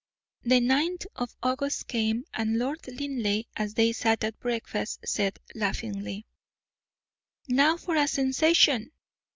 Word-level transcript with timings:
The 0.41 0.59
ninth 0.59 1.05
of 1.15 1.35
August 1.43 1.87
came, 1.87 2.25
and 2.33 2.57
Lord 2.57 2.87
Linleigh, 2.87 3.43
as 3.55 3.75
they 3.75 3.91
sat 3.93 4.23
at 4.23 4.39
breakfast, 4.39 5.01
said 5.05 5.37
laughingly: 5.53 6.25
"Now 7.47 7.77
for 7.77 7.95
a 7.95 8.07
sensation! 8.07 8.93